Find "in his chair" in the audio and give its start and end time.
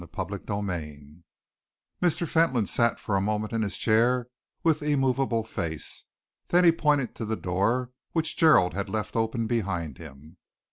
3.53-4.29